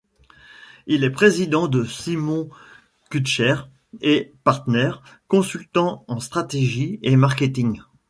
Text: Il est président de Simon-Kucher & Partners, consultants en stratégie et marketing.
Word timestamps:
Il 0.87 1.03
est 1.03 1.11
président 1.11 1.67
de 1.67 1.85
Simon-Kucher 1.85 3.57
& 4.03 4.43
Partners, 4.43 4.95
consultants 5.27 6.05
en 6.07 6.19
stratégie 6.19 6.99
et 7.03 7.15
marketing. 7.15 7.81